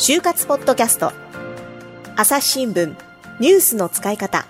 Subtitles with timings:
[0.00, 1.12] 就活ポッドキャスト。
[2.16, 2.96] 朝日新聞
[3.38, 4.46] ニュースの使い方。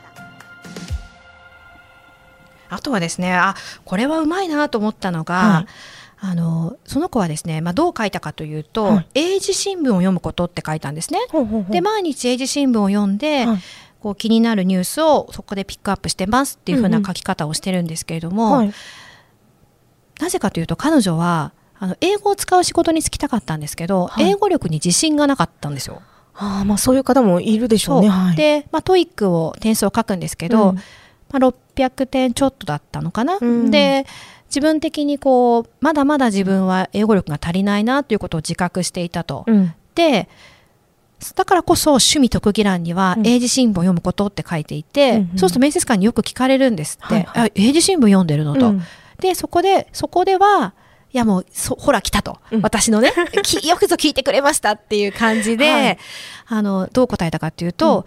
[2.69, 5.67] あとはですねあこれはうまいなと思ったのが、はい。
[6.21, 11.19] あのその子はですね、まあ、どう書いたかというと、はい、英字新聞を読むことって書いたんですね。
[11.31, 11.73] ほうほうほう。
[11.73, 13.59] で毎日英字新聞を読んで、はい、
[13.99, 18.75] こう気になるニュースをそこでピックアップしてますっていうふうな書き方をしてるんですけれども、うんうん、
[20.21, 21.53] なぜかというと彼女は
[21.83, 26.03] あの英語を使う仕事に就きたかったんですけど、はい、英語力に自信がなかったんですよ。
[26.35, 28.09] あまあそういう方もいるでしょうね。
[28.09, 28.11] う。
[28.11, 30.83] はい、で、まあ、 TOEIC を点数を書くんですけど、うん、ま
[31.33, 33.39] あ、600点ちょっとだったのかな。
[33.41, 34.07] うん、で
[34.49, 39.45] 自分的にこうまだまだ自分は英語力が足りないなということを自覚していたと。
[39.47, 40.29] うん、で
[41.35, 48.69] だからこそ趣味特技欄には英字新聞を読むことって書いていて、うんうん、そうすると面接官によく聞かれるんですって、はいはい、英字新聞読んでるのと。
[48.69, 48.83] うん、
[49.19, 50.75] でそこでそこでは
[51.13, 53.13] いやもうそほら来たと、うん、私のね
[53.65, 55.99] よくぞ聞いてくれましたっていう感じで、はい、
[56.47, 58.07] あのどう答えたかっていうと、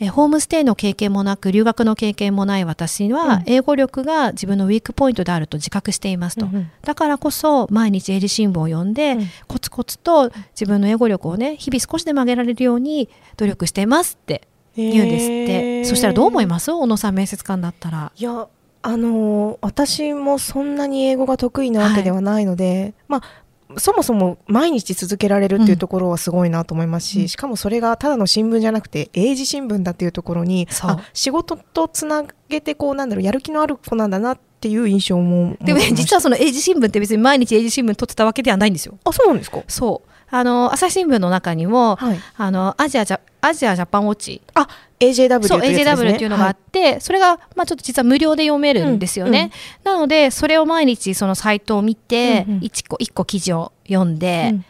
[0.00, 15.84] うん、えホームステイの経験もなく留学の経験もない私は、英語力が自分のウィークポイントであると自覚していますと、うんうん、だからこそ毎日英字新聞を読んで、うん、コツコツと自分の英語力をね日々少しでも上げられるように努力していますって言うんですって。
[15.84, 16.72] そしたらどう思います？
[16.72, 18.12] 小野さん面接官だったら。
[18.16, 18.48] いや
[18.86, 23.44] あの私もそんなに英語が得意なわけではないので、はい、まあ
[23.80, 38.98] そもそも毎日続けられるっていうところはすごいなと思いますし、うん、しかもそれがただの新聞じゃなくて英字新聞だっていうところにあ仕事とつなげてこうなんだろうやる気のある子なんだなっていう印象もでも、ね、実はその英字新聞って別に毎日英字新聞撮ってたわけではないんですよ。
[39.04, 39.62] あそうなんですか？
[39.66, 44.42] そうあの朝日新聞の中にも、はい、あのアジアジャアジアジャパンウォッチ。
[44.54, 44.66] あ
[44.98, 49.52] AJW そう AJW っていうのがあって、はい、それが、まあ、ちょっと実は無料で読めるんですよね、
[49.84, 54.62] うんうん、なのでそれを毎日そのサイトを見て、うんうん、1個1個記事を読んで、うん、っ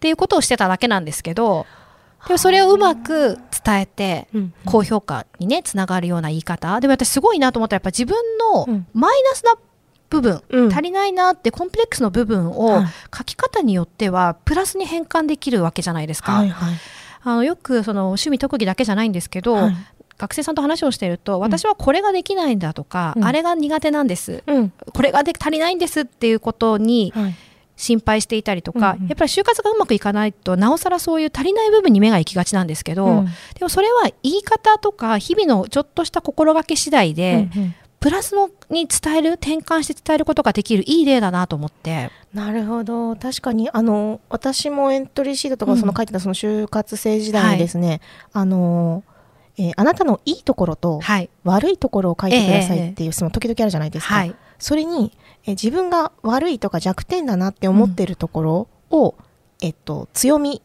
[0.00, 1.66] ていうことをしてただけなんですけど
[2.26, 4.28] でもそれをうまく伝えて、
[4.66, 6.78] 高評価にねつながるような言い方。
[6.78, 9.54] でも私すごいなと思ったらやっぱ自分のマイナスな
[10.10, 12.82] 部分、うん、足りないなってコンプレックスの部分を
[13.16, 16.32] 書き方によってはプラスに変換できるわけじゃないですか。
[16.32, 16.74] はいはい、
[17.22, 19.74] あのよくその趣味特技だけじゃないんですけど、はい、
[20.18, 27.12] 学生さんと話をしていると、私はこれができないんだとか、うん、あれが苦手なんです、うん、これがで足りないんですっていうことに、
[27.76, 33.30] 心配していたりとか、うんうん、やっぱり就活がうまくいかないとなおさらそういう足りない部分に目が行きがちなんですけど、うん、で
[33.62, 42.10] もそれは言い方とか日々のちょっとした心がけ次第で、うんうん、プラスのに伝える転換して伝えることができるいい例だなと思って。
[42.32, 43.14] なるほど。
[43.14, 48.00] 確かにあの私もエントリーシートとかその書いてたその就活生時代にですね、うんはい、
[48.32, 49.04] あの
[49.58, 51.00] えー、あなたのいいところと
[51.44, 55.12] 悪いところを書いてくださいっていう質問時々あるじゃないですか、はい、それに、
[55.44, 59.14] えー、自分が悪いとか弱点だなって思ってるところを、うん、
[59.60, 60.62] えっと、強み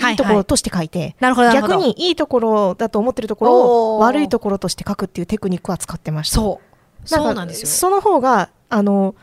[0.00, 0.16] いい。
[0.16, 6.40] ところとして書いて、はいはい、逆にいいところだと思ってるところを悪いところとして書くっていうテクニックは使ってました。
[7.08, 7.66] そうなんですよ。
[7.66, 9.14] その方があの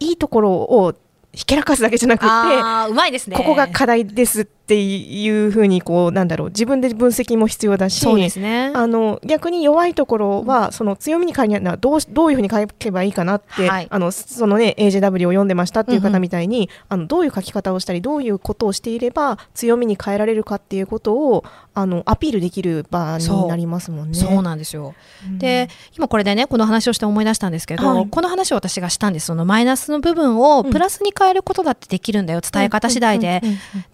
[0.00, 0.94] いいところを
[1.32, 3.36] ひけらかすだけじゃなくてうまいですね。
[3.36, 21.44] ここが課題ですっていうふうにこうなんだろう自分で分析も必要だしそうです、ね、あの逆に弱いところは、その強みに変えるのはどうどういうふうに書けばいいかなって、はい、あのそのね AJW を読んでましたっていう方みたいに、うんうん、あのどういう書き方をしたりどういうことをしていれば強みに変えられるかっていうことを
[21.74, 24.18] あのアピールできる場になりますもんね。
[24.18, 24.40] そう。
[24.42, 24.94] なんですよ、
[25.26, 29.26] うん、で今これでねこの話をして思い出したんですけど、はい、この話を私がしたんです。
[29.26, 33.42] そのマイナスの部分をプラスに変えることだってできるんだよ、伝え方次第で。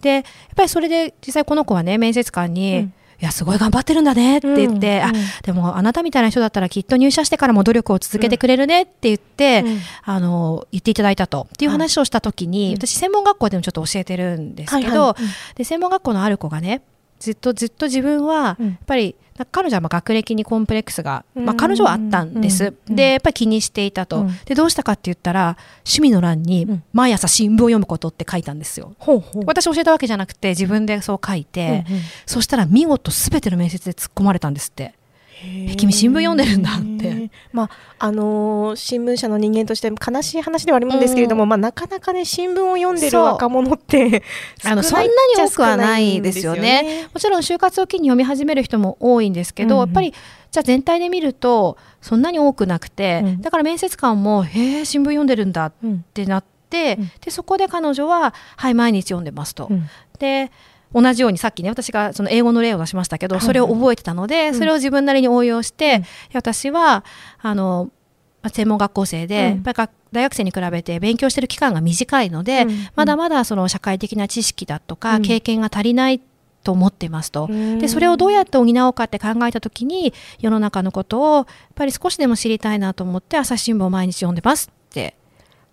[0.01, 0.23] でやっ
[0.55, 2.93] ぱりそれで実際この子はね面接官に、うん。
[3.19, 15.15] いやすごい頑張ってるんだねって言って、うんうん、あでもあなたみたいな人だったらきっと入社してからも努力を続けてくれるねって言って、うん、あの言っていただいたとっていう話をした時に、私専門学校でもちょっと教えてるんですけど、はいは
[15.53, 16.83] い、で専門学校のある子がね
[17.19, 19.15] ずっとずっと自分はやっぱり、
[19.51, 28.95] 彼女はまあ学歴にコンプレックスが、まあ、彼女はあったんです、でやっぱり気にしていたと、でどうしたかって言ったら趣味の欄に毎朝新聞を読むことって書いたんですよ、
[29.45, 31.85] 私教えたわけじゃなくて自分でそう書いて、
[32.25, 34.93] そしたら見事全ての面接で突っ込まれたんですって
[35.43, 37.69] え君新聞読んでるんだって、まあ
[37.99, 44.23] あのー、新聞社の人間として悲しい話ではあるんですけれども、うん、まあ、なかなかね新聞を読んでる若者って
[44.63, 47.07] あのそんなに多くはないですよね。
[47.13, 50.13] もちろん就活を機に読み始める人も多いんですけど、うん、やっぱり
[50.51, 55.73] じゃあ全体で見るとそんなに多くなくて、うん、だから面接官も「へえ新聞読んでるんだ」っ
[56.13, 59.69] てなって、でそこで彼女は「はい毎日読んでますと」
[60.17, 60.51] で
[60.93, 66.03] 同じようにさっきね私がその英語の例を出しましたけど、それを覚えてたので、それを自分なりに応用して、
[66.33, 67.03] 私は
[67.41, 67.91] あの
[68.51, 76.21] 専門学校生で、やっぱり大学生に比べて勉強してる期間が短いので、まだまだその社会的な知識だとか、経験が足りない
[76.63, 77.47] と思っていますと。
[77.79, 81.45] でそれをどうやって補おうかって考えた時に世の中のことをやっ
[81.75, 84.69] ぱり少しでも知りたいなと思って朝日新聞を毎日読んでます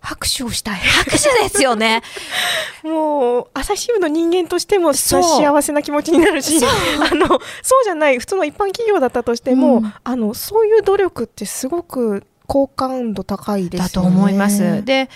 [0.05, 0.75] 拍手をしたい。
[0.75, 2.01] 拍手ですよね。
[2.83, 7.39] もう、朝日新聞の人間としても幸せな気持ちになるし、あの、そう
[7.83, 13.89] じゃない、普通の一般企業だったとしても、うん、あの、そういう努力ってすごく好感度高いですよね。
[13.93, 14.85] だと思います。
[14.85, 15.07] で、やっ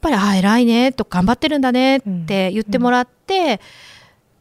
[0.00, 3.58] ぱり、あ、偉いね、と頑張ってるんだねって言ってもらって、うんうん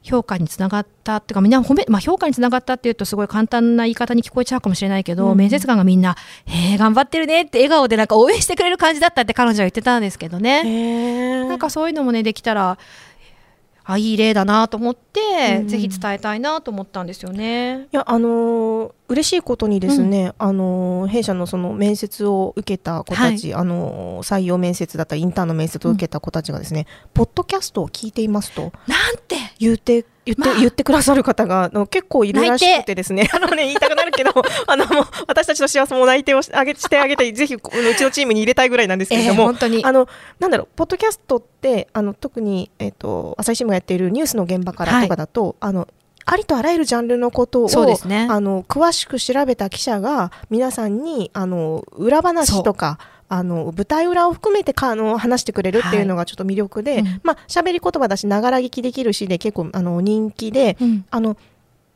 [0.07, 6.15] 評価につながったっていうかみんな褒め、まあ、評価につながったっていうとすごい簡単な言い方に聞こえちゃうかもしれないけど、うん、面接官がみんな
[6.47, 11.45] 「へえ頑張ってるね」って笑顔でなんか応援してくれる感じだったって彼女は言ってたんですけどね。
[11.47, 12.77] なんかそういうのもねできたら
[13.83, 17.83] あいい例だなと思って、うん、ぜひ伝えたいなと思ったんですよね。
[17.83, 29.37] いやあのー、嬉しいことにですね、うん、あのー、弊社のその面接を受けた子たち、はい、あのー、採用面接だったりインターンの面接を受けた子たちがですね、うん、ポッドキャストを聞いていますとなんて。
[29.59, 34.31] 言って言って、まあ、言ってくださる方がの結構いるらしくてですね、 あのね、言いたくなるけど、
[34.67, 37.59] あの、もう私たちの幸せも内定をあげしてあげて、ぜひ、う
[37.95, 39.85] ちのチームに入れたいぐらいなんですけれども、えー、本当に。
[39.85, 40.07] あの、
[40.39, 45.87] なんだろう、ポッドキャストって、あの、特に、えっ、ー、と、朝日新聞がやっているニュースの現場からとかだと、はい、あの、
[46.29, 47.67] ありとあらゆるジャンルのことを、
[48.05, 61.37] ね、あの詳しく調べた記者が皆さんにあの裏話とかあの舞台裏を含めてかあの話してくれるっていうのがちょっと魅力で、はいうん、まあ喋り言葉だしながら聞きできるしで結構あの人気で、うん、あの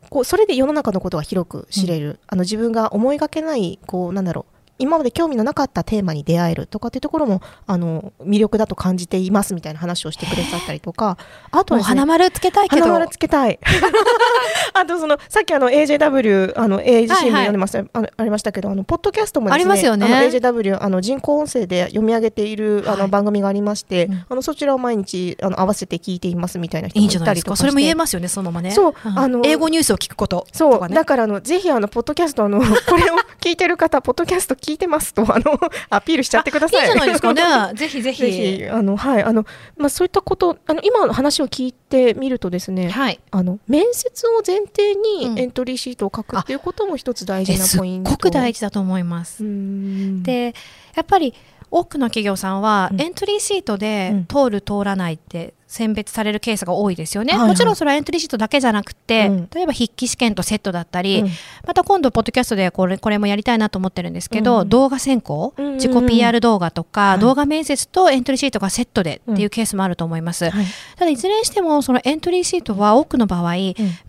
[0.09, 4.50] こうそれで世の中のことが広く知れる、うん、あの自分が思いがけないこうなんだろう
[4.81, 11.17] 今まで興味のなかったテーマに出会えるとかっていうところもあの魅力だと感じていますみたいな話をしてくれたったりとか
[11.51, 12.83] あとは、ね、花丸つけたいけど。
[12.83, 13.59] 花丸つけたい。
[14.73, 20.05] あとそのさっきあの AJW あの聞読んでました、はいはい、あありましたけどあのポッドキャストもですねありますよね。
[20.05, 27.57] AJW あの人工音声で読み上げているあの番組がありまして、はい、あのそちらを毎日あの合わせて聞いていますみたいな人もいたりとか。
[27.57, 28.71] それも言えますよねそのままね。
[28.71, 35.59] そう、うん、あの英語ニュースを聞くこと、そうだからあのぜひあのポッドキャストあの これを聞いてる方ポッドキャスト聞いてますとあの
[35.89, 36.81] アピールしちゃってください。
[36.81, 37.44] いいじゃないですかね。
[37.75, 38.21] ぜひぜひ。
[38.21, 39.45] ぜひあのはいあの
[39.77, 48.09] まあそういったことあの今の話を聞いてみるとですね、はい、あの面接を前提にエントリーシートを書くっていうことも一つ大事なポイント。
[48.09, 49.44] すごく大事だと思います。
[49.44, 50.53] で
[50.95, 51.33] やっぱり
[51.71, 61.29] 多くの企業さんはエントリーシートで通る通らないって選別されるケースが多いですよね、はいはい、もちろんそれはエントリーシートだけじゃなくて、うん、例えば筆記試験とセットだったり、うん、
[61.65, 70.65] また今度ポッドキャストでこれこれもやりたいなと思ってるんですけど、うん、動画選考、自己 PR 動画とか、動画面接とエントリーシートがセットでっていうケースもあると思います、はい、
[70.97, 73.53] ただいずれにしてもそのエントリーシートは多くの場合、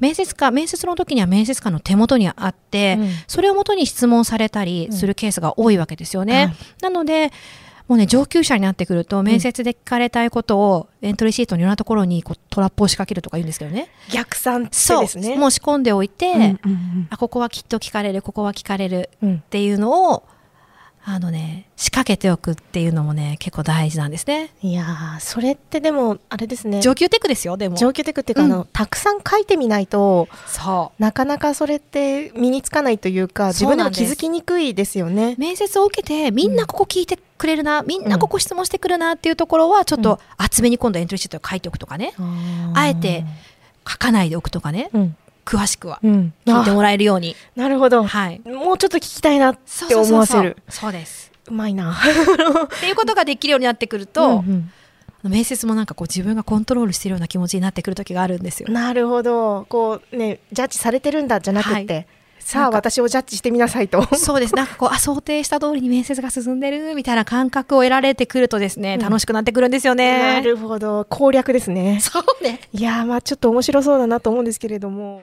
[0.01, 2.99] 面接官面接の時には面接官の手元にあって、
[3.29, 7.31] それをもとに質問されたりするケースが多いわけですよね、なので
[7.93, 13.91] もうね上級者になってくると面接で聞かれたいことをエントリーシートのいろんなところにこうトラップを仕掛けるとか言うんですけどね。
[14.11, 15.37] 逆算ってですね。
[15.37, 16.57] もう仕込んでおいて、
[17.11, 20.23] あここはきっと聞かれるここは聞かれるっていうのを、
[21.05, 24.51] あのね仕掛けておくっていうのもね結構大事なんですね。
[24.63, 24.85] いや
[25.21, 26.81] それってでもあれですね。
[26.81, 27.77] 上級テクですよでも。
[27.77, 31.03] 上級テクっていうか、うん、あのたくさん書いてみないとそう。
[31.03, 35.35] なかなかそれって身につかないというか自分でも気づきにくいですよね。
[35.39, 43.25] 面接を受けてみんなここ聞いてくれるな、うん、みんなここ質問してくるなっていうところはちょっと厚めに今度エントリーシートを書いておくとかね、うん、あえて
[43.89, 44.89] 書かないでおくとかね、
[45.45, 49.59] 詳しくは聞いてもらえるように、なるほど、はい、もうちょっと聞きたいなっ
[49.89, 50.57] て思わせる。
[50.69, 51.33] そうです。
[51.49, 51.93] うまいな。
[51.97, 54.71] っていうことができるようになってくると、うん
[55.25, 58.69] うん、面接もなんかこう自分がコントロールしてるような気持ちになってくる時があるんですよ。
[58.71, 59.67] なるほど。
[59.69, 62.07] こうねジャッジされてるんだじゃなくて、はい。
[62.39, 64.03] さあ私をジャッジしてみなさいと。
[64.17, 64.55] そうです。
[64.55, 70.35] なんかこうあ想定した通りに面接が進んでるみたいな感覚を得られてくるとですね、楽しくなってくるんですよね。
[70.35, 71.07] なるほど。
[71.09, 72.01] 攻略ですね。
[72.01, 72.61] そうね。
[72.73, 75.23] いやまあちょっと面白そうだなと思うんですけれども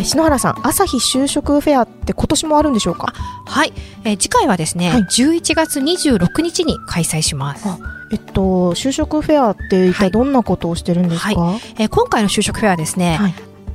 [0.00, 3.12] え篠原さん朝日就職フェアって今年もあるんでしょうか？
[3.46, 3.72] はい、
[4.04, 7.68] えー、次回はですね、はい、11月26日に開催します。
[8.12, 11.36] えっと就職フェアって一体どんなことをしてるんですか、はい。
[11.36, 13.18] はい、えー、今回の就職フェアはですね、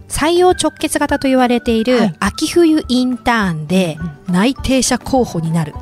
[0.10, 5.74] 採用直結型と言われている秋冬インターンで内定者候補になる、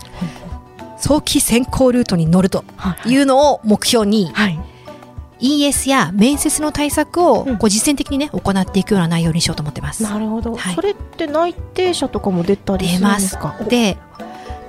[0.97, 2.63] 早期選考ルートに乗ると
[3.05, 3.15] い。
[3.17, 4.31] うのを目標に、
[5.43, 10.01] ES や面接の対策をこう実践的にね、行っていくような内容にしようと思ってます。
[10.01, 13.57] なるほど、はい、それって内定者とかも出たりするんですか？
[13.67, 13.97] で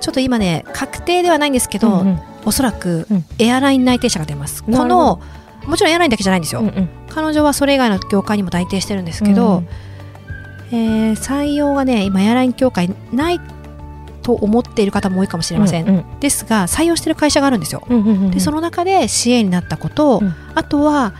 [0.01, 3.07] ちょっと今ね確定ではないんですけど、うんうん、おそらく
[3.39, 4.63] エアライン内定者が出ます。
[4.63, 5.21] この
[5.65, 9.63] もちろんエアラインだけじゃないんですよ、うんうん、彼女はそれ以外の業界にも内定してるんですけど、
[10.71, 13.39] うん、えー、採用がね今エアライン協会ない
[14.25, 21.13] と思っている方も多いかもしれません、うんうん、ですが採用している会社があるんですよ、うんうんうん、でその中で支援になったこと、うん、あとは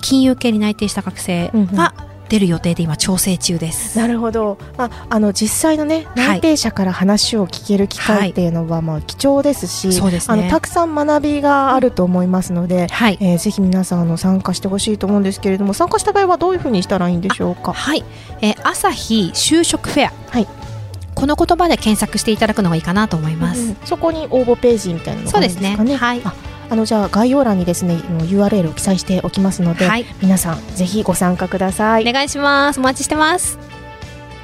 [0.00, 1.92] 金融系に内定した学生が
[2.28, 3.98] 出る予定で今調整中です。
[3.98, 4.56] なるほど。
[4.78, 17.74] まああの実際のね内定者から話を聞ける機会っていうのはまあ貴重ですし、はい、あのたくさん学びがあると思いますので、はい、えー、ぜひ皆さんあの参加してほしいと思うんですけれども、参加した場合はどういうふうにしたらいいんでしょうか？
[17.74, 18.02] はい。
[18.40, 20.12] えー、朝日就職フェア。
[20.30, 20.48] はい。
[21.24, 23.68] この言葉で検索していただくのがいいかなと思います。
[23.68, 25.68] うん、そこに応募ページみたいなのがあるんですかね。
[25.74, 25.96] そうですね。
[25.96, 26.22] はい。
[26.68, 32.06] あのじゃあ概要欄にですね URL を記載しておきますので、はい、皆さんぜひご参加ください。
[32.06, 32.80] お願いします。
[32.80, 33.58] お待ちしてます。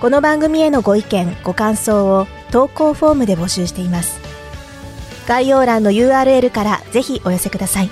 [0.01, 4.19] この番組へのご意見ご感想を投稿フォームで募集しています。
[5.29, 7.91] 概要欄の URL からぜひお寄せください。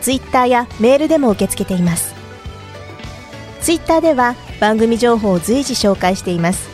[0.00, 2.14] ツイッターやメールでも受け付けています。
[3.60, 6.73] ツイッターでは番組情報を随時紹介しています